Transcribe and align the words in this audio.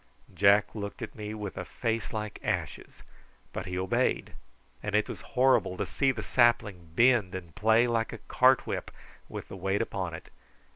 Jack 0.33 0.73
looked 0.73 1.03
at 1.03 1.13
me 1.13 1.35
with 1.35 1.59
a 1.59 1.63
face 1.63 2.11
like 2.11 2.39
ashes; 2.43 3.03
but 3.53 3.67
he 3.67 3.77
obeyed, 3.77 4.33
and 4.81 4.95
it 4.95 5.07
was 5.07 5.21
horrible 5.21 5.77
to 5.77 5.85
see 5.85 6.11
the 6.11 6.23
sapling 6.23 6.89
bend 6.95 7.35
and 7.35 7.53
play 7.53 7.85
like 7.85 8.11
a 8.11 8.17
cart 8.17 8.65
whip 8.65 8.89
with 9.29 9.47
the 9.47 9.55
weight 9.55 9.79
upon 9.83 10.15
it. 10.15 10.29